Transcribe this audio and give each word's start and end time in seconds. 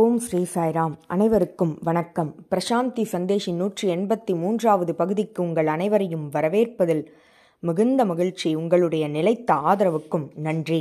ஓம் 0.00 0.18
ஸ்ரீ 0.18 0.38
சாய்ராம். 0.54 0.92
அனைவருக்கும் 1.06 1.72
வணக்கம். 1.82 2.34
பிரசாந்தி 2.50 3.02
சந்தேஷின் 3.12 3.56
நூற்றி 3.56 3.88
எண்பத்தி 3.90 4.34
மூன்றாவது 4.34 4.94
பகுதிக்கு 4.94 5.42
உங்கள் 5.42 5.66
அனைவரையும் 5.66 6.24
வரவேற்பதில் 6.30 7.02
மிகுந்த 7.60 8.04
மகிழ்ச்சி. 8.04 8.54
உங்களுடைய 8.54 9.08
நிலைத்த 9.08 9.54
ஆதரவுக்கும் 9.54 10.26
நன்றி. 10.46 10.80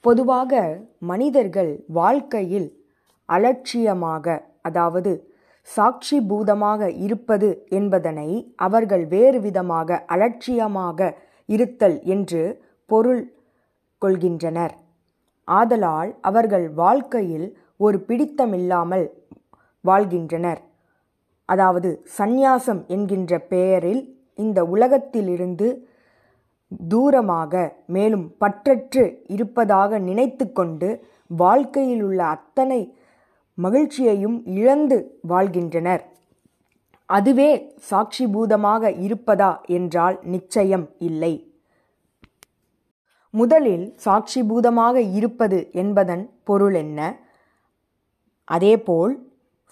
பொதுவாக 0.00 0.62
மனிதர்கள் 0.98 1.84
வாழ்க்கையில் 1.86 2.68
அலட்சியமாக 3.28 4.40
அதாவது 4.62 5.32
சாட்சி 5.62 6.20
பூதமாக 6.20 6.90
இருப்பது 7.06 7.66
என்பதனை 7.68 8.28
அவர்கள் 8.68 9.06
வேறு 9.06 9.40
விதமாக 9.40 10.04
அலட்சியமாக 10.06 11.16
இருத்தல் 11.46 12.02
என்று 12.04 12.44
பொருள் 12.86 13.24
கொள்கின்றனர். 14.02 14.76
ஆதலால் 15.58 16.10
அவர்கள் 16.20 16.66
வாழ்க்கையில் 16.82 17.46
ஒரு 17.76 17.98
பிடித்தமில்லாமல் 18.08 19.06
வாழ்கின்றனர். 19.84 20.60
அதாவது 21.48 21.90
சந்நியாசம் 22.18 22.82
என்கின்ற 22.94 23.32
பெயரில் 23.52 24.02
இந்த 24.38 24.58
உலகத்திலிருந்து 24.74 25.68
தூரமாக 26.90 27.54
மேலும் 27.94 28.26
பற்றற்று 28.42 29.04
இருப்பதாக 29.34 29.98
நினைத்து 30.08 30.44
கொண்டு 30.52 30.88
வாழ்க்கையில் 31.40 32.02
உள்ள 32.02 32.20
அத்தனை 32.36 32.80
மகிழ்ச்சியையும் 33.58 34.38
இழந்து 34.58 34.98
வாழ்கின்றனர். 35.32 36.02
அதுவே 37.08 37.50
சாட்சிபூதமாக 37.90 38.92
இருப்பதா 39.06 39.52
என்றால் 39.76 40.16
நிச்சயம் 40.34 40.86
இல்லை. 41.08 41.32
முதலில் 43.34 43.84
சாட்சிபூதமாக 44.04 44.96
இருப்பது 45.18 45.58
என்பதன் 45.72 46.22
பொருள் 46.44 46.74
என்ன? 46.74 47.00
அதேபோல் 48.48 49.12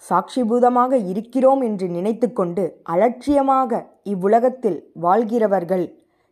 சாட்சிபூதமாக 0.03 0.91
இருக்கிறோம் 1.11 1.61
என்று 1.61 1.87
நினைத்துக்கொண்டு 1.87 2.63
அலட்சியமாக 2.83 3.81
இவ்வுலகத்தில் 4.03 4.79
வாழ்கிறவர்கள் 5.05 5.85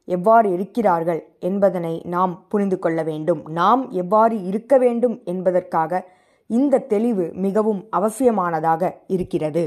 எவ்வாறு 0.07 0.47
இருக்கிறார்கள் 0.51 1.21
என்பதனை 1.39 1.93
நாம் 2.05 2.33
புரிந்து 2.49 2.77
கொள்ள 2.79 2.99
வேண்டும். 3.03 3.41
நாம் 3.49 3.81
எவ்வாறு 3.91 4.35
இருக்க 4.45 4.77
வேண்டும் 4.77 5.17
என்பதற்காக 5.25 6.01
இந்த 6.49 6.83
தெளிவு 6.91 7.25
மிகவும் 7.45 7.81
அவசியமானதாக 7.91 8.91
இருக்கிறது. 9.07 9.65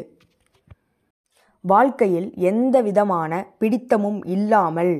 வாழ்க்கையில் 1.64 2.28
எந்த 2.50 2.76
விதமான 2.82 3.32
பிடித்தமும் 3.58 4.20
இல்லாமல் 4.24 4.94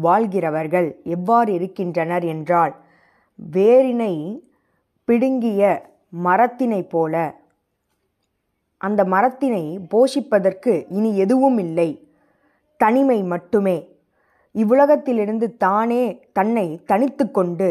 வாழ்கிறவர்கள் 0.00 1.00
எவ்வாறு 1.04 1.52
இருக்கின்றனர் 1.52 2.24
என்றால் 2.24 2.74
வேரினை 3.52 4.40
பிடுங்கிய 5.04 5.90
மரத்தினைப் 6.24 6.90
போல. 6.90 7.34
அந்த 8.80 9.04
மரத்தினை 9.04 9.64
போஷிப்பதற்கு 9.90 10.84
இனி 10.88 11.16
எதுவும் 11.16 11.58
இல்லை. 11.58 11.90
தனிமை 12.76 13.22
மட்டுமே. 13.22 13.76
இவ்வுலகத்திலிருந்து 14.54 15.56
தானே 15.56 16.02
தன்னை 16.32 16.66
தனித்து 16.86 17.30
கொண்டு 17.30 17.68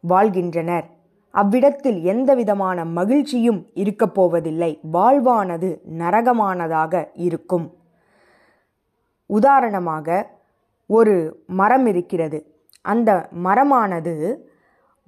வாழ்கின்றனர். 0.00 0.86
அவ்விடத்தில் 1.30 2.02
எந்த 2.02 2.34
விதமான 2.34 2.84
மகிழ்ச்சியும் 2.84 3.66
இருக்கப் 3.74 4.14
போவதில்லை. 4.14 4.80
வாழ்வானது 4.92 5.70
நரகமானதாக 5.98 7.04
இருக்கும். 7.14 7.66
உதாரணமாக 9.30 10.34
ஒரு 10.86 11.44
மரம் 11.46 11.86
இருக்கிறது. 11.86 12.46
அந்த 12.80 13.28
மரமானது 13.44 14.36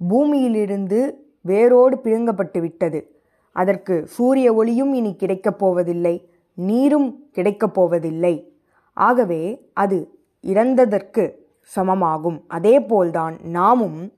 பூமியிலிருந்து 0.09 1.25
வேரோடு 1.41 1.95
பிடுங்கப்பட்டு 2.03 2.59
விட்டது. 2.59 3.21
அதற்கு 3.51 4.07
சூரிய 4.07 4.53
ஒளியும் 4.53 4.93
இனி 4.93 5.15
கிடைக்கப் 5.15 5.59
போவதில்லை 5.59 6.29
நீரும் 6.53 7.29
கிடைக்கப் 7.31 7.73
போவதில்லை. 7.73 8.53
ஆகவே 8.93 9.69
அது 9.73 9.97
இறந்ததற்கு 10.43 11.33
சமமாகும். 11.75 12.43
அதேபோல்தான் 12.47 13.35
நாமும் 13.43 14.11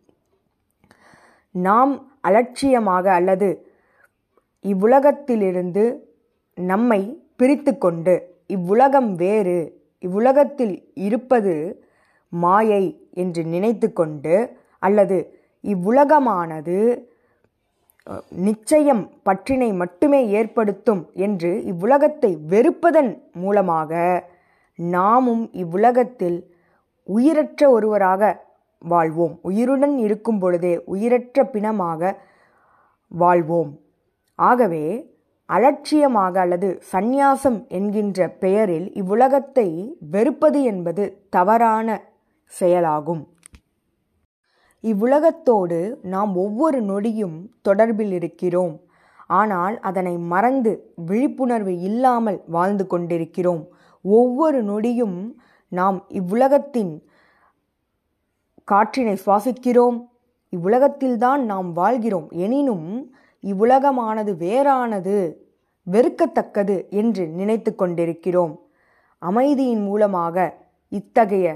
நாம் 1.52 1.94
அலட்சியமாக 2.22 3.12
அல்லது 3.12 3.66
இவ்வுலகத்திலிருந்து 4.66 5.84
நம்மை 6.56 7.24
பிரித்து 7.36 7.78
கொண்டு 7.78 8.41
இவ்வுலகம் 8.47 9.16
வேறு 9.16 9.81
இவ்வுலகத்தில் 10.03 10.75
இருப்பது 11.07 11.53
மாயை 12.34 12.84
என்று 13.22 13.41
நினைத்து 13.53 13.88
கொண்டு 13.94 14.35
அல்லது 14.84 15.17
இவ்வுலகமானது 15.63 16.78
நிச்சயம் 18.45 19.03
பற்றினை 19.28 19.67
மட்டுமே 19.81 20.22
ஏற்படுத்தும் 20.39 21.01
என்று 21.25 21.51
இவ்வுலகத்தை 21.72 22.31
வெறுப்பதன் 22.53 23.12
மூலமாக 23.44 23.91
நாமும் 24.79 25.44
இவ்வுலகத்தில் 25.63 26.39
உயிரற்ற 27.09 27.62
ஒருவராக 27.72 28.31
வாழ்வோம். 28.81 29.33
உயிருடன் 29.50 29.95
இருக்கும் 30.06 30.39
பொழுதே 30.39 30.73
உயிரற்ற 30.94 31.44
பிணமாக 31.53 32.01
வாழ்வோம். 33.12 33.72
ஆகவே 34.39 34.85
அலட்சியமாக 35.56 36.35
அல்லது 36.39 36.69
சந்நியாசம் 36.94 37.59
என்கின்ற 37.78 38.28
பெயரில் 38.44 38.88
இவ்வுலகத்தை 39.01 39.67
வெறுப்பது 40.13 40.59
என்பது 40.63 41.03
தவறான 41.29 41.88
செயலாகும். 42.53 43.23
இவ்வுலகத்தோடு 44.84 45.79
நாம் 46.13 46.31
ஒவ்வொரு 46.35 46.79
நொடியும் 46.81 47.38
தொடர்பில் 47.69 48.13
இருக்கிறோம். 48.19 48.75
ஆனால் 49.39 49.75
அதனை 49.89 50.13
மறந்து 50.34 50.72
விழிப்புணர்வு 51.09 51.73
இல்லாமல் 51.79 52.39
வாழ்ந்து 52.47 52.85
கொண்டிருக்கிறோம். 52.88 53.63
ஒவ்வொரு 54.06 54.59
நொடியும் 54.63 55.18
நாம் 55.72 55.97
இவ்வுலகத்தின் 56.19 56.94
காற்றினை 58.68 59.16
சுவாசிக்கிறோம். 59.25 59.97
இவ்வுலகத்தில்தான் 60.53 61.41
நாம் 61.51 61.69
வாழ்கிறோம். 61.73 62.28
எனினும் 62.45 62.88
இவ்வுலகமானது 63.44 64.31
வேறானது 64.46 65.16
வெறுக்கத்தக்கது 65.88 66.75
என்று 66.90 67.24
நினைத்து 67.28 67.72
கொண்டிருக்கிறோம். 67.75 68.53
அமைதியின் 69.22 69.84
மூலமாக 69.84 70.35
இத்தகைய 70.90 71.47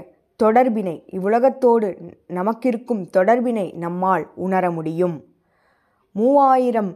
தொடர்பினை 0.42 0.94
இவ்வுலகத்தோடு 1.16 1.88
நமக்கிருக்கும் 2.28 3.02
தொடர்பினை 3.16 3.66
நம்மால் 3.74 4.24
உணர 4.34 4.70
முடியும். 4.70 5.16
மூவாயிரம் 6.12 6.90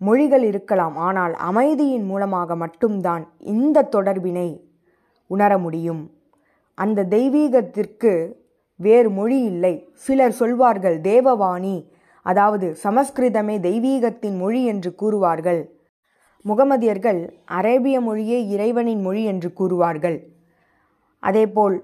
மொழிகள் 0.00 0.42
இருக்கலாம் 0.42 0.96
ஆனால் 0.96 1.34
அமைதியின் 1.34 2.04
மூலமாக 2.04 2.56
மட்டும்தான் 2.56 3.24
இந்த 3.38 3.88
தொடர்பினை 3.92 4.48
உணர 5.26 5.58
முடியும். 5.58 6.02
அந்த 6.74 7.06
தெய்வீகத்திற்கு 7.10 8.12
வேறு 8.76 9.10
மொழி 9.10 9.38
இல்லை. 9.42 9.74
சிலர் 9.92 10.30
சொல்வார்கள் 10.30 11.00
தேவவாணி 11.00 11.76
அதாவது 12.30 12.66
சமஸ்கிருதமே 12.84 13.56
தெய்வீகத்தின் 13.68 14.36
மொழி 14.42 14.62
என்று 14.64 14.90
கூறுவார்கள். 15.02 15.60
முகமதியர்கள் 16.44 17.20
அரேபிய 17.58 17.96
மொழியே 18.00 18.38
இறைவனின் 18.54 19.02
மொழி 19.06 19.22
என்று 19.32 19.48
கூறுவார்கள். 19.60 20.18
அதேபோல் 21.22 21.76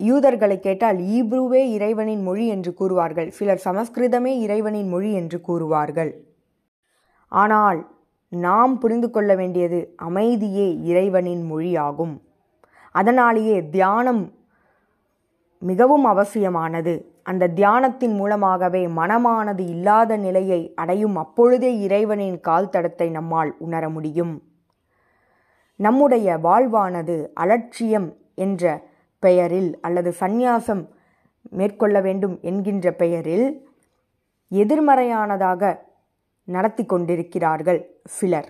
யூதர்களை 0.00 0.56
கேட்டால் 0.60 0.98
ஈப்ரூவே 1.16 1.62
இறைவனின் 1.76 2.22
மொழி 2.28 2.46
என்று 2.54 2.70
கூறுவார்கள். 2.80 3.28
சிலர் 3.30 3.64
சமஸ்கிருதமே 3.64 4.32
இறைவனின் 4.44 4.88
மொழி 4.94 5.10
என்று 5.20 5.38
கூறுவார்கள். 5.48 6.12
ஆனால் 7.32 7.80
நாம் 8.32 8.72
புரிந்து 8.82 9.08
கொள்ள 9.10 9.32
வேண்டியது 9.40 9.78
அமைதியே 10.08 10.68
இறைவனின் 10.90 11.44
மொழியாகும். 11.52 12.14
அதனாலேயே 12.94 13.56
தியானம் 13.76 14.22
மிகவும் 15.64 16.04
அவசியமானது. 16.04 16.94
அந்த 17.22 17.50
தியானத்தின் 17.56 18.14
மூலமாகவே 18.16 18.82
மனமானது 18.86 19.62
இல்லாத 19.68 20.16
நிலையை 20.16 20.60
அடையும் 20.74 21.16
அப்பொழுதே 21.16 21.70
இறைவனின் 21.80 22.40
கால் 22.40 22.72
தடத்தை 22.72 23.06
நம்மால் 23.10 23.52
உணர 23.58 23.84
முடியும். 23.88 24.34
நம்முடைய 25.80 26.36
வாழ்வானது 26.42 27.16
அலட்சியம் 27.34 28.08
என்ற 28.34 28.82
பெயரில் 29.22 29.70
அல்லது 29.80 30.10
சந்நியாசம் 30.20 30.82
மேற்கொள்ள 31.50 32.00
வேண்டும் 32.00 32.36
என்கின்ற 32.40 32.92
பெயரில் 32.92 33.46
எதிர்மறையானதாக 34.50 35.72
நடத்தி 36.48 36.84
கொண்டிருக்கிறார்கள் 36.84 37.80
சிலர். 38.18 38.48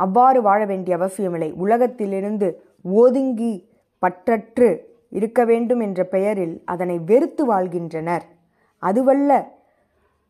அவ்வாறு 0.00 0.42
வாழ 0.42 0.60
வேண்டிய 0.64 0.96
அவசியமில்லை. 0.96 1.50
உலகத்திலிருந்து 1.64 2.48
ஒதுங்கி 2.82 3.54
பற்றற்று 4.02 4.68
இருக்க 5.14 5.40
வேண்டும் 5.44 5.80
என்ற 5.80 6.00
பெயரில் 6.04 6.54
அதனை 6.64 6.96
வெறுத்து 7.10 7.42
வாழ்கின்றனர். 7.46 8.24
அதுவல்ல 8.82 9.30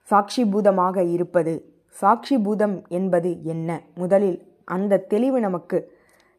சாட்சிபூதமாக 0.08 0.96
இருப்பது. 1.10 1.54
சாட்சிபூதம் 2.00 2.76
என்பது 2.88 3.30
என்ன? 3.44 3.80
முதலில் 3.94 4.38
அந்த 4.64 5.02
தெளிவு 5.12 5.38
நமக்கு 5.40 5.78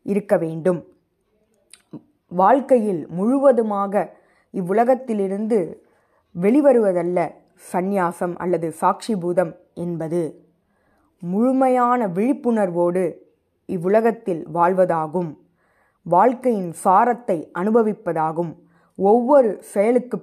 இருக்க 0.06 0.38
வேண்டும். 0.38 0.82
வாழ்க்கையில் 2.32 3.02
முழுவதுமாக 3.10 4.04
இவ்வுலகத்திலிருந்து 4.54 5.60
வெளிவருவதல்ல 6.36 7.20
சந்நியாசம் 7.72 8.36
அல்லது 8.36 8.68
சாட்சி 8.72 9.14
பூதம் 9.16 9.54
என்பது. 9.74 10.22
முழுமையான 11.24 12.08
விழிப்புணர்வோடு 12.08 13.04
இவ்வுலகத்தில் 13.70 14.42
வாழ்வதாகும். 14.54 15.32
வாழ்க்கையின் 16.14 16.72
சாரத்தை 16.84 17.38
அனுபவிப்பதாகும். 17.60 18.54
ஒவ்வொரு 19.00 19.50
செயலுக்கு 19.74 20.18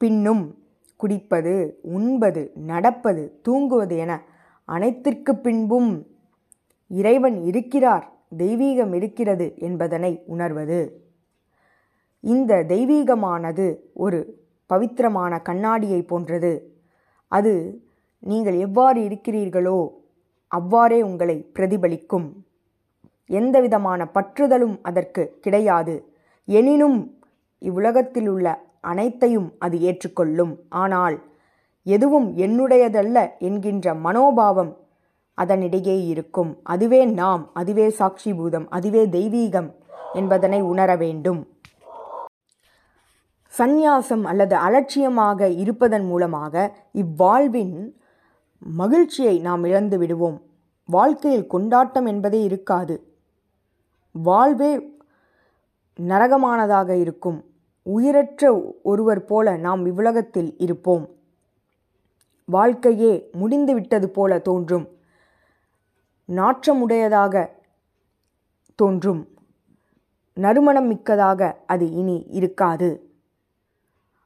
பின்னும் 0.00 0.44
குடிப்பது 0.96 1.54
உண்பது 1.96 2.42
நடப்பது 2.66 3.22
தூங்குவது 3.42 3.96
என 3.96 4.12
அனைத்திற்கு 4.68 5.32
பின்பும் 5.46 5.90
இறைவன் 6.90 7.38
இருக்கிறார் 7.44 8.06
தெய்வீகம் 8.38 8.92
இருக்கிறது 8.94 9.46
என்பதனை 9.58 10.12
உணர்வது. 10.26 10.80
இந்த 12.24 12.52
தெய்வீகமானது 12.68 13.66
ஒரு 14.04 14.20
பவித்திரமான 14.70 15.32
கண்ணாடியை 15.48 16.00
போன்றது. 16.02 16.52
அது 17.28 17.54
நீங்கள் 18.22 18.58
எவ்வாறு 18.58 19.00
இருக்கிறீர்களோ 19.08 19.78
அவ்வாறே 20.48 21.02
உங்களை 21.02 21.36
பிரதிபலிக்கும். 21.58 22.28
எந்தவிதமான 23.38 24.00
பற்றுதலும் 24.16 24.76
அதற்கு 24.88 25.22
கிடையாது. 25.44 25.94
எனினும் 26.48 26.98
இவ்வுலகத்தில் 27.62 28.28
உள்ள 28.28 28.46
அனைத்தையும் 28.90 29.48
அது 29.64 29.76
ஏற்றுக்கொள்ளும். 29.88 30.54
ஆனால் 30.82 31.16
எதுவும் 31.86 32.28
என்னுடையதல்ல 32.44 33.18
என்கின்ற 33.48 33.94
மனோபாவம் 34.06 34.72
அதனிடையே 35.38 35.96
இருக்கும். 36.12 36.50
அதுவே 36.72 37.00
நாம் 37.20 37.44
அதுவே 37.60 37.86
சாட்சிபூதம் 37.98 38.66
அதுவே 38.76 39.02
தெய்வீகம் 39.16 39.70
என்பதனை 40.20 40.60
உணர 40.72 40.90
வேண்டும். 40.96 41.40
சந்நியாசம் 43.52 44.24
அல்லது 44.30 44.54
அலட்சியமாக 44.66 45.48
இருப்பதன் 45.62 46.06
மூலமாக 46.10 46.54
இவ்வாழ்வின் 47.02 47.74
மகிழ்ச்சியை 48.62 49.34
நாம் 49.46 49.64
இழந்து 49.64 49.96
விடுவோம் 49.98 50.38
வாழ்க்கையில் 50.88 51.50
கொண்டாட்டம் 51.54 52.06
என்பதே 52.12 52.40
இருக்காது. 52.48 52.94
வாழ்வே 54.12 54.96
நரகமானதாக 56.00 56.88
இருக்கும். 56.88 57.44
உயிரற்ற 57.82 58.74
ஒருவர் 58.82 59.24
போல 59.24 59.56
நாம் 59.56 59.86
இவ்வுலகத்தில் 59.86 60.54
இருப்போம். 60.58 61.08
வாழ்க்கையே 62.44 63.28
முடிந்துவிட்டது 63.32 64.10
போல 64.10 64.38
தோன்றும். 64.38 64.88
நாற்றமுடையதாக 66.28 67.46
தோன்றும். 68.74 69.28
நறுமணம் 70.34 70.86
மிக்கதாக 70.86 71.60
அது 71.66 71.90
இனி 71.90 72.26
இருக்காது. 72.28 73.10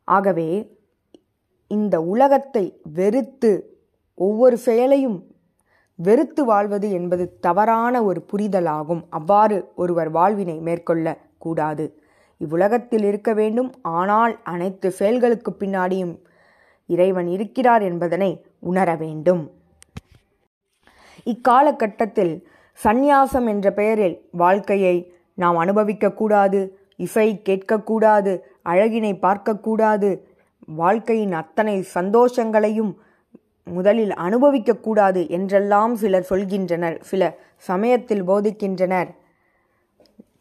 ஆகவே 0.05 0.79
இந்த 1.67 2.01
உலகத்தை 2.01 2.81
வெறுத்து 2.83 3.81
ஒவ்வொரு 4.15 4.57
செயலையும் 4.57 5.36
வெறுத்து 5.99 6.45
வாழ்வது 6.45 6.91
என்பது 6.91 7.39
தவறான 7.41 8.03
ஒரு 8.05 8.25
புரிதலாகும். 8.33 9.03
அவ்வாறு 9.11 9.73
ஒருவர் 9.75 10.11
வாழ்வினை 10.11 10.59
மேற்கொள்ள 10.59 11.17
கூடாது 11.39 11.85
இவ்வுலகத்தில் 12.37 13.05
இருக்க 13.05 13.35
வேண்டும். 13.35 13.75
ஆனால் 13.83 14.43
அனைத்து 14.43 14.91
செயல்களுக்கு 14.91 15.57
பின்னாடியும் 15.61 16.15
இறைவன் 16.87 17.27
இருக்கிறார் 17.27 17.83
என்பதனை 17.83 18.31
உணர 18.61 18.89
வேண்டும். 18.95 19.51
இக்காலகட்டத்தில் 21.25 22.47
சந்நியாசம் 22.85 23.47
என்ற 23.47 23.73
பெயரில் 23.73 24.29
வாழ்க்கையை 24.31 25.13
நாம் 25.35 25.57
அனுபவிக்கக்கூடாது. 25.57 26.61
இசை 26.97 27.43
கேட்கக்கூடாது. 27.49 28.33
அழகினை 28.65 29.13
பார்க்கக்கூடாது. 29.23 30.11
வாழ்க்கையின் 30.67 31.33
அத்தனை 31.33 31.75
சந்தோஷங்களையும் 31.95 32.93
முதலில் 33.67 34.11
அனுபவிக்கக்கூடாது 34.11 35.29
என்றெல்லாம் 35.29 35.95
சிலர் 35.95 36.29
சொல்கின்றனர். 36.31 37.01
சில 37.01 37.23
சமயத்தில் 37.57 38.25
போதிக்கின்றனர். 38.25 39.11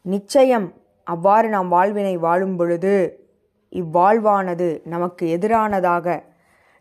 நிச்சயம் 0.01 0.67
அவ்வாறு 1.03 1.49
நாம் 1.49 1.67
வாழ்வினை 1.67 2.15
வாழும் 2.17 2.55
பொழுது 2.55 2.93
இவ்வாழ்வானது 3.73 4.81
நமக்கு 4.85 5.37
எதிரானதாக 5.37 6.23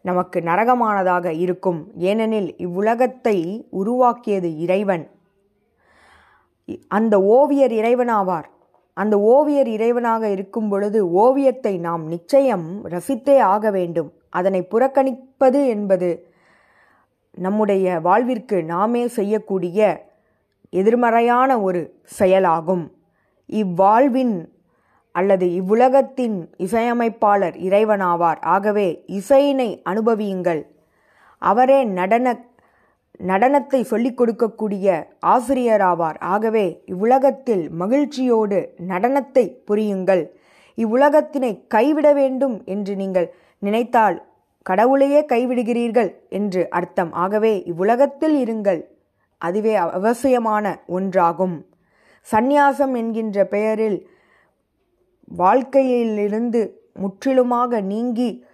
நமக்கு 0.05 0.41
நரகமானதாக 0.41 1.27
இருக்கும். 1.33 1.79
ஏனெனில் 1.97 2.57
இவ்வுலகத்தை 2.57 3.67
உருவாக்கியது 3.71 4.59
இறைவன். 4.59 5.05
அந்த 6.89 7.15
ஓவியர் 7.21 7.71
இறைவனாவார். 7.71 8.49
அந்த 8.97 9.15
ஓவியர் 9.21 9.67
இறைவனாக 9.67 10.25
இருக்கும் 10.31 10.69
பொழுது 10.69 11.11
ஓவியத்தை 11.11 11.79
நாம் 11.79 12.05
நிச்சயம் 12.07 12.85
ரசித்தே 12.85 13.39
ஆக 13.39 13.71
வேண்டும். 13.71 14.11
அதனை 14.31 14.61
புறக்கணிப்பது 14.71 15.61
என்பது 15.67 16.11
நம்முடைய 17.35 18.01
வாழ்விற்கு 18.01 18.65
நாமே 18.65 19.09
செய்யக்கூடிய 19.09 20.09
எதிர்மறையான 20.71 21.61
ஒரு 21.61 22.01
செயலாகும். 22.05 22.93
இவ்வாழ்வின் 23.53 24.53
அல்லது 25.13 25.47
இவ்வுலகத்தின் 25.55 26.49
இசையமைப்பாளர் 26.57 27.57
இறைவனாவார். 27.57 28.41
ஆகவே 28.41 29.05
இசையினை 29.07 29.83
அனுபவியுங்கள். 29.85 30.63
அவரே 31.39 31.85
நடன 31.85 32.47
நடனத்தை 33.25 33.83
சொல்லிக் 33.83 34.21
கொடுக்கக்கூடிய 34.21 35.07
ஆசிரியராவார். 35.27 36.19
ஆகவே 36.19 36.83
இவ்வுலகத்தில் 36.85 37.71
மகிழ்ச்சியோடு 37.71 38.75
நடனத்தை 38.89 39.45
புரியுங்கள். 39.65 40.37
இவ்வுலகத்தினை 40.77 41.67
கைவிட 41.69 42.13
வேண்டும் 42.13 42.65
என்று 42.65 42.97
நீங்கள் 42.97 43.35
நினைத்தால் 43.59 44.17
கடவுளையே 44.65 45.21
கைவிடுகிறீர்கள் 45.23 46.11
என்று 46.29 46.71
அர்த்தம். 46.71 47.13
ஆகவே 47.13 47.63
இவ்வுலகத்தில் 47.67 48.37
இருங்கள். 48.45 48.81
அதுவே 49.39 49.75
அவசியமான 49.75 50.83
ஒன்றாகும். 50.89 51.65
சந்நியாசம் 52.33 52.97
என்கின்ற 52.97 53.45
பெயரில் 53.45 54.09
வாழ்க்கையிலிருந்து 55.25 56.81
முற்றிலுமாக 56.95 57.81
நீங்கி 57.81 58.45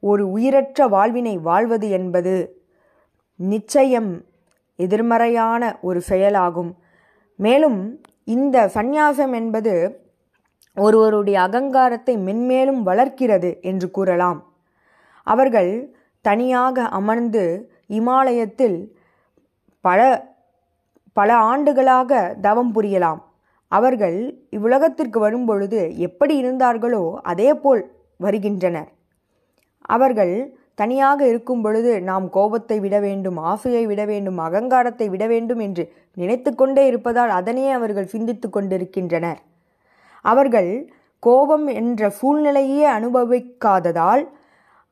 ஒரு 0.00 0.30
உயிரற்ற 0.30 0.86
வாழ்வினை 0.86 1.38
வாழ்வது 1.38 1.90
என்பது 1.90 2.64
நிச்சயம் 3.36 4.24
எதிர்மறையான 4.76 5.78
ஒரு 5.82 6.00
செயலாகும். 6.00 6.78
மேலும் 7.36 8.00
இந்த 8.24 8.70
சந்நியாசம் 8.74 9.34
என்பது 9.34 9.74
ஒருவருடைய 10.74 11.40
அகங்காரத்தை 11.40 12.16
மென்மேலும் 12.16 12.82
வளர்க்கிறது 12.82 13.58
என்று 13.62 13.90
கூறலாம். 13.90 14.47
அவர்கள் 15.32 15.72
தனியாக 16.24 16.86
அமர்ந்து 16.98 17.44
இமாலயத்தில் 17.98 18.78
பல 19.84 20.00
பல 21.16 21.30
ஆண்டுகளாக 21.50 22.10
தவம் 22.46 22.72
புரியலாம். 22.74 23.20
அவர்கள் 23.72 24.18
இவ்வுலகத்திற்கு 24.56 25.18
வரும்பொழுது 25.24 25.80
எப்படி 26.06 26.34
இருந்தார்களோ 26.42 27.02
அதேபோல் 27.32 27.82
வருகின்றனர். 28.20 28.88
அவர்கள் 29.94 30.34
தனியாக 30.74 31.20
இருக்கும் 31.30 31.62
பொழுது 31.64 31.92
நாம் 32.08 32.26
கோபத்தை 32.36 32.76
விட 32.84 32.96
வேண்டும் 33.06 33.38
ஆசையை 33.52 33.84
விட 33.90 34.02
வேண்டும் 34.04 34.38
அகங்காரத்தை 34.46 35.06
விட 35.14 35.24
வேண்டும் 35.32 35.62
என்று 35.66 35.84
நினைத்து 36.16 36.50
கொண்டே 36.54 36.82
இருப்பதால் 36.90 37.32
அதனையே 37.38 37.72
அவர்கள் 37.78 38.12
சிந்தித்து 38.14 38.48
கொண்டிருக்கின்றனர். 38.50 39.40
அவர்கள் 40.24 40.70
கோபம் 41.22 41.66
என்ற 41.80 42.10
சூழ்நிலையே 42.18 42.84
அனுபவிக்காததால் 42.98 44.24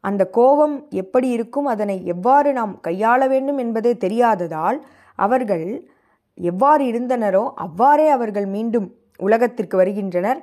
அந்த 0.05 0.23
கோபம் 0.39 0.75
எப்படி 0.91 1.29
இருக்கும் 1.37 1.69
அதனை 1.73 1.97
எவ்வாறு 2.15 2.51
நாம் 2.53 2.75
கையாள 2.81 3.21
வேண்டும் 3.29 3.59
என்பதே 3.59 3.93
தெரியாததால் 4.05 4.79
அவர்கள் 5.19 5.67
எவ்வாறு 6.39 6.85
இருந்தனரோ 6.93 7.45
அவ்வாறே 7.65 8.07
அவர்கள் 8.09 8.47
மீண்டும் 8.47 8.89
உலகத்திற்கு 9.21 9.77
வருகின்றனர். 9.77 10.41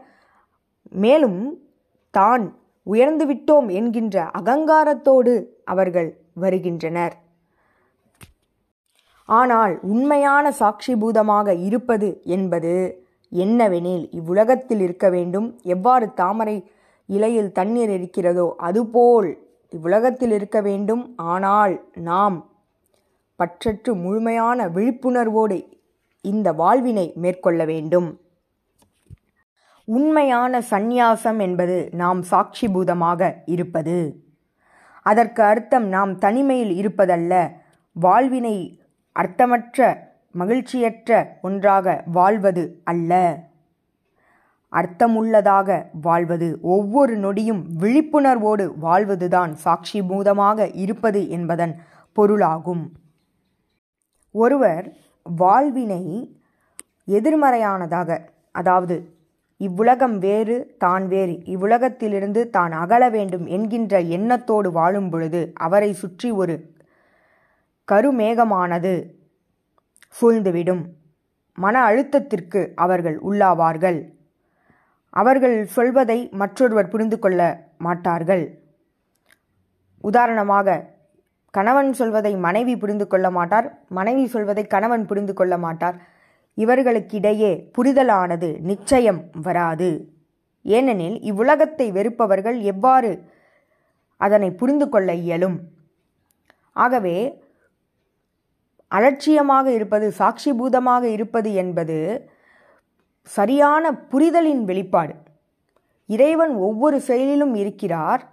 மேலும் 1.03 1.41
தான் 2.13 2.43
உயர்ந்து 2.87 3.25
விட்டோம் 3.25 3.67
என்கின்ற 3.69 4.23
அகங்காரத்தோடு 4.39 5.33
அவர்கள் 5.63 6.09
வருகின்றனர். 6.33 7.13
ஆனால் 9.29 9.73
உண்மையான 9.91 10.45
சாட்சிபூதமாக 10.59 11.49
இருப்பது 11.67 12.09
என்பது 12.35 12.73
என்னவெனில் 13.31 14.03
இவ்வுலகத்தில் 14.11 14.81
இருக்க 14.85 15.05
வேண்டும். 15.09 15.47
எவ்வாறு 15.75 16.07
தாமரை 16.13 16.57
இலையில் 17.09 17.51
தண்ணீர் 17.51 17.89
இருக்கிறதோ 17.89 18.47
அதுபோல் 18.67 19.29
இவ்வுலகத்தில் 19.73 20.33
இருக்க 20.37 20.57
வேண்டும். 20.61 21.03
ஆனால் 21.33 21.73
நாம் 22.09 22.37
பற்றற்று 23.39 23.91
முழுமையான 24.03 24.67
விழிப்புணர்வோடு 24.67 25.57
இந்த 26.25 26.47
வாழ்வினை 26.53 27.05
மேற்கொள்ள 27.23 27.61
வேண்டும். 27.65 28.09
உண்மையான 29.87 30.61
சந்நியாசம் 30.69 31.39
என்பது 31.39 31.77
நாம் 32.01 32.21
சாட்சிபூதமாக 32.31 33.31
இருப்பது. 33.45 33.97
அதற்கு 35.05 35.41
அர்த்தம் 35.43 35.87
நாம் 35.95 36.11
தனிமையில் 36.17 36.73
இருப்பதல்ல 36.81 37.33
வாழ்வினை 37.95 38.57
அர்த்தமற்ற 39.15 39.79
மகிழ்ச்சியற்ற 40.39 41.09
ஒன்றாக 41.41 41.87
வாழ்வது 42.11 42.63
அல்ல. 42.83 43.11
அர்த்தமுள்ளதாக 44.73 45.69
வாழ்வது 46.01 46.47
ஒவ்வொரு 46.75 47.15
நொடியும் 47.17 47.61
விழிப்புணர்வோடு 47.81 48.65
வாழ்வதுதான் 48.85 49.51
சாட்சிபூதமாக 49.63 50.67
இருப்பது 50.83 51.21
என்பதன் 51.29 51.73
பொருளாகும். 52.17 52.83
ஒருவர் 54.35 54.85
வாழ்வினை 55.25 56.03
எதிர்மறையானதாக 57.17 58.19
அதாவது 58.51 58.95
இவ்வுலகம் 59.61 60.15
வேறு 60.17 60.55
தான் 60.77 61.05
வேறு 61.07 61.33
இவ்வுலகத்திலிருந்து 61.53 62.41
தான் 62.49 62.73
அகல 62.83 63.03
வேண்டும் 63.09 63.45
என்கின்ற 63.55 64.01
எண்ணத்தோடு 64.15 64.69
வாழும் 64.71 65.09
பொழுது 65.09 65.41
அவரை 65.65 65.91
சுற்றி 65.93 66.29
ஒரு 66.41 66.55
கருமேகமானது 67.87 68.93
சூழ்ந்துவிடும். 70.15 70.83
மன 71.57 71.75
அழுத்தத்திற்கு 71.89 72.61
அவர்கள் 72.75 73.17
உள்ளாவார்கள். 73.29 73.99
அவர்கள் 75.13 75.57
சொல்வதை 75.75 76.19
மற்றொருவர் 76.41 76.91
புரிந்து 76.93 77.17
கொள்ள 77.19 77.39
மாட்டார்கள். 77.77 78.45
உதாரணமாக 80.03 80.77
கணவன் 81.53 81.91
சொல்வதை 81.93 82.31
மனைவி 82.45 82.73
புரிந்து 82.77 83.05
கொள்ள 83.07 83.27
மாட்டார் 83.31 83.67
மனைவி 83.97 84.25
சொல்வதை 84.27 84.63
கணவன் 84.67 85.05
புரிந்து 85.05 85.33
கொள்ள 85.33 85.53
மாட்டார். 85.57 85.97
இவர்களுக்கிடையே 86.57 87.51
புரிதலானது 87.75 88.49
நிச்சயம் 88.69 89.21
வராது. 89.41 89.91
ஏனெனில் 90.65 91.17
இவ்வுலகத்தை 91.29 91.87
வெறுப்பவர்கள் 91.91 92.57
எவ்வாறு 92.71 93.11
அதனை 94.21 94.49
புரிந்து 94.59 94.85
கொள்ள 94.89 95.09
இயலும்? 95.23 95.57
ஆகவே 96.75 97.17
அலட்சியமாக 98.91 99.67
இருப்பது 99.71 100.07
சாட்சிபூதமாக 100.19 101.03
இருப்பது 101.03 101.49
என்பது 101.53 101.97
சரியான 103.23 103.95
புரிதலின் 103.95 104.63
வெளிப்பாடு. 104.63 105.13
இறைவன் 106.05 106.55
ஒவ்வொரு 106.55 107.01
செயலிலும் 107.01 107.55
இருக்கிறார். 107.55 108.31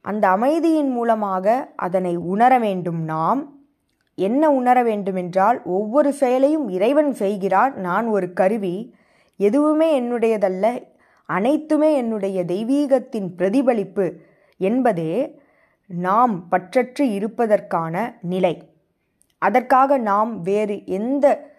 அந்த 0.00 0.28
அமைதியின் 0.28 0.90
மூலமாக 0.90 1.72
அதனை 1.76 2.16
உணர 2.16 2.58
வேண்டும் 2.58 3.02
நாம். 3.04 3.58
என்ன 4.14 4.50
உணர 4.50 4.82
வேண்டுமென்றால் 4.82 5.62
ஒவ்வொரு 5.64 6.12
செயலையும் 6.12 6.68
இறைவன் 6.68 7.14
செய்கிறார். 7.14 7.76
நான் 7.76 8.06
ஒரு 8.06 8.32
கருவி. 8.32 8.94
எதுவுமே 9.36 10.00
என்னுடையதல்ல. 10.00 10.82
அனைத்துமே 11.26 11.94
என்னுடைய 11.94 12.44
தெய்வீகத்தின் 12.44 13.28
பிரதிபலிப்பு 13.36 14.20
என்பதே 14.56 15.40
நாம் 15.86 16.46
பற்றற்று 16.50 17.00
இருப்பதற்கான 17.00 18.18
நிலை. 18.22 18.70
அதற்காக 19.38 19.98
நாம் 19.98 20.42
வேறு 20.42 20.82
எந்த 20.86 21.52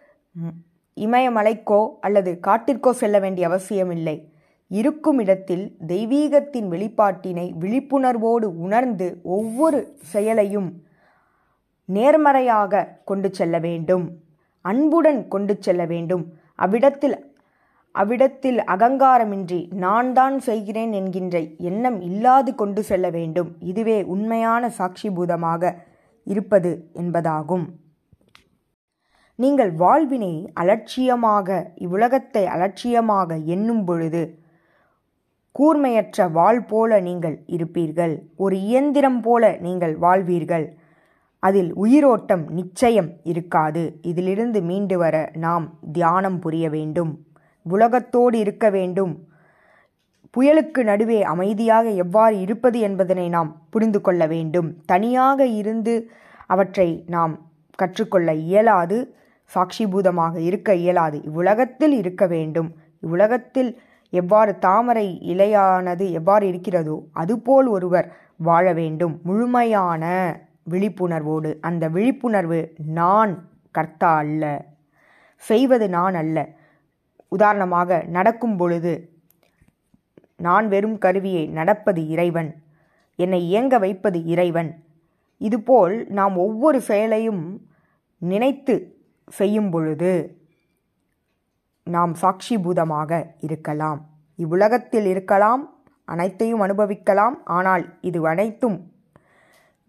இமயமலைக்கோ 0.98 1.82
அல்லது 2.00 2.32
காட்டிற்கோ 2.48 2.92
செல்ல 3.02 3.20
வேண்டிய 3.20 3.48
அவசியமில்லை. 3.48 4.16
இருக்கும் 4.72 5.20
இடத்தில் 5.20 5.66
தெய்வீகத்தின் 5.88 6.68
வெளிப்பாட்டினை 6.72 7.48
விழிப்புணர்வோடு 7.62 8.48
உணர்ந்து 8.66 9.08
ஒவ்வொரு 9.24 9.80
செயலையும் 10.14 10.70
நேர்மறையாக 11.90 12.84
கொண்டு 13.06 13.30
செல்ல 13.34 13.56
வேண்டும். 13.60 14.06
அன்புடன் 14.62 15.28
கொண்டு 15.28 15.56
செல்ல 15.60 15.86
வேண்டும். 15.86 16.24
அவ்விடத்தில் 16.56 17.18
அவ்விடத்தில் 17.96 18.60
அகங்காரமின்றி 18.74 19.60
நான் 19.74 20.14
தான் 20.14 20.40
செய்கிறேன் 20.40 20.92
என்கின்ற 20.92 21.36
எண்ணம் 21.70 22.02
இல்லாது 22.02 22.56
கொண்டு 22.56 22.84
செல்ல 22.84 23.10
வேண்டும். 23.10 23.50
இதுவே 23.60 24.04
உண்மையான 24.04 24.72
சாட்சிபூதமாக 24.78 25.74
இருப்பது 26.28 26.72
என்பதாகும். 26.94 27.66
நீங்கள் 29.36 29.72
வாழ்வினை 29.72 30.34
அலட்சியமாக 30.54 31.72
இவ்வுலகத்தை 31.76 32.44
அலட்சியமாக 32.46 33.38
எண்ணும் 33.46 33.84
பொழுது 33.86 34.24
கூர்மையற்ற 35.56 36.32
வாழ் 36.32 36.62
போல 36.66 37.00
நீங்கள் 37.00 37.36
இருப்பீர்கள். 37.46 38.14
ஒரு 38.36 38.56
இயந்திரம் 38.62 39.22
போல 39.22 39.44
நீங்கள் 39.62 39.94
வாழ்வீர்கள். 39.98 40.66
அதில் 41.40 41.74
உயிரோட்டம் 41.74 42.44
நிச்சயம் 42.50 43.10
இருக்காது. 43.24 43.84
இதிலிருந்து 44.02 44.62
மீண்டு 44.62 44.98
வர 44.98 45.32
நாம் 45.36 45.66
தியானம் 45.92 46.40
புரிய 46.40 46.70
வேண்டும். 46.70 47.12
உலகத்தோடு 47.66 48.38
இருக்க 48.40 48.70
வேண்டும். 48.70 49.14
புயலுக்கு 50.34 50.84
நடுவே 50.84 51.24
அமைதியாக 51.24 51.90
எவ்வாறு 52.04 52.40
இருப்பது 52.40 52.80
என்பதனை 52.80 53.30
நாம் 53.30 53.52
புரிந்து 53.70 54.02
கொள்ள 54.02 54.28
வேண்டும். 54.28 54.70
தனியாக 54.86 55.46
இருந்து 55.46 56.12
அவற்றை 56.48 56.90
நாம் 57.08 57.36
கற்றுக்கொள்ள 57.76 58.34
இயலாது. 58.34 58.98
சாட்சிபூதமாக 59.54 60.38
இருக்க 60.38 60.76
இயலாது. 60.76 61.22
இவ்வுலகத்தில் 61.24 61.92
இருக்க 61.92 62.28
வேண்டும். 62.28 62.76
இவ்வுலகத்தில் 63.00 63.80
எவ்வாறு 64.10 64.60
தாமரை 64.60 65.22
இலையானது 65.22 66.12
எவ்வாறு 66.12 66.48
இருக்கிறதோ 66.48 67.08
அதுபோல் 67.12 67.68
ஒருவர் 67.68 68.16
வாழ 68.38 68.74
வேண்டும். 68.74 69.20
முழுமையான 69.24 70.04
விழிப்புணர்வோடு. 70.70 71.60
அந்த 71.62 71.90
விழிப்புணர்வு 71.90 72.74
நான் 72.86 73.50
கர்த்தா 73.72 74.16
அல்ல. 74.16 74.66
செய்வது 75.36 75.90
நான் 75.90 76.16
அல்ல. 76.16 76.50
உதாரணமாக 77.28 78.04
நடக்கும் 78.08 78.58
பொழுது 78.58 79.10
நான் 80.38 80.68
வெறும் 80.68 80.98
கருவியை 80.98 81.48
நடப்பது 81.48 82.08
இறைவன். 82.08 82.56
என்னை 83.16 83.48
இயங்க 83.48 83.78
வைப்பது 83.78 84.24
இறைவன். 84.26 84.84
இதுபோல் 85.38 86.06
நாம் 86.10 86.36
ஒவ்வொரு 86.38 86.82
செயலையும் 86.82 87.62
நினைத்து 88.18 88.95
செய்யும் 89.28 89.70
பொழுது 89.70 90.12
நாம் 91.84 92.14
சாட்சிபூதமாக 92.22 93.12
இருக்கலாம். 93.42 94.00
இவ்வுலகத்தில் 94.36 95.06
இருக்கலாம் 95.06 95.64
அனைத்தையும் 96.06 96.60
அனுபவிக்கலாம் 96.60 97.36
ஆனால் 97.44 97.84
இது 98.02 98.28
அனைத்தும் 98.28 98.78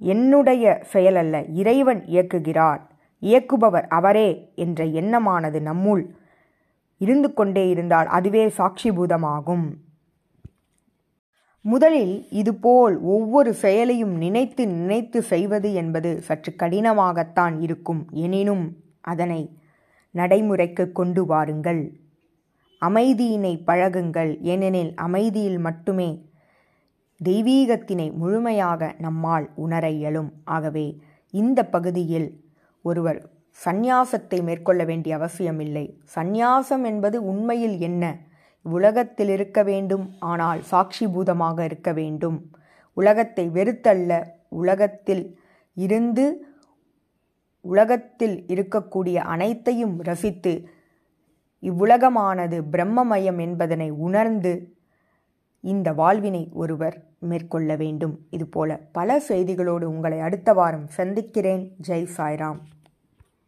என்னுடைய 0.01 0.65
செயல் 0.93 1.19
அல்ல 1.23 1.45
இறைவன் 1.61 2.01
இயக்குகிறார். 2.07 2.81
இயக்குபவர் 3.23 3.87
அவரே 3.89 4.53
என்ற 4.55 4.85
எண்ணமானது 5.01 5.61
நம்முள் 5.61 6.03
இருந்து 7.01 7.29
கொண்டே 7.35 7.69
இருந்தால் 7.69 8.07
அதுவே 8.07 8.45
சாட்சிபூதமாகும். 8.59 9.67
முதலில் 11.65 12.29
இதுபோல் 12.31 12.97
ஒவ்வொரு 13.01 13.55
செயலையும் 13.55 14.15
நினைத்து 14.19 14.67
நினைத்து 14.67 15.23
செய்வது 15.23 15.73
என்பது 15.75 16.11
சற்று 16.23 16.53
கடினமாகத்தான் 16.53 17.61
இருக்கும். 17.61 18.03
எனினும் 18.13 18.67
அதனை 19.13 19.41
நடைமுறைக்கு 20.15 20.85
கொண்டு 20.99 21.23
வாருங்கள். 21.27 21.83
அமைதியினை 22.83 23.53
பழகுங்கள். 23.67 24.33
ஏனெனில் 24.53 24.93
அமைதியில் 25.07 25.59
மட்டுமே 25.59 26.09
தெய்வீகத்தினை 27.21 28.07
முழுமையாக 28.13 28.95
நம்மால் 28.99 29.47
உணர 29.65 29.85
இயலும். 29.91 30.31
ஆகவே 30.57 30.87
இந்த 31.35 31.61
பகுதியில் 31.75 32.29
ஒருவர் 32.85 33.21
சந்நியாசத்தை 33.59 34.39
மேற்கொள்ள 34.43 34.83
வேண்டிய 34.85 35.13
அவசியமில்லை. 35.19 35.85
சந்நியாசம் 36.17 36.85
என்பது 36.85 37.19
உண்மையில் 37.25 37.77
என்ன? 37.79 38.05
உலகத்தில் 38.67 39.29
இருக்க 39.29 39.61
வேண்டும். 39.63 40.05
ஆனால் 40.31 40.61
சாட்சிபூதமாக 40.71 41.59
இருக்க 41.65 41.91
வேண்டும். 41.93 42.39
உலகத்தை 42.97 43.45
வெறுத்தல்ல. 43.57 44.13
உலகத்தில் 44.63 45.25
இருந்து 45.77 46.25
உலகத்தில் 47.67 48.45
இருக்கக்கூடிய 48.49 49.15
அனைத்தையும் 49.17 50.03
ரசித்து 50.03 50.53
இவ்வுலகமானது 51.63 52.63
பிரம்மமயம் 52.73 53.41
என்பதனை 53.41 53.91
உணர்ந்து 53.91 54.53
இந்த 55.61 55.93
வாழ்வினை 55.93 56.49
ஒருவர் 56.53 56.97
மேற்கொள்ள 57.19 57.77
வேண்டும். 57.77 58.15
இதுபோல 58.31 58.77
பல 58.93 59.19
செய்திகளோடு 59.29 59.85
உங்களை 59.85 60.19
அடுத்த 60.21 60.53
வாரம் 60.53 60.87
சந்திக்கிறேன். 60.87 61.65
ஜெய் 61.89 62.09
சாய்ராம். 62.17 62.61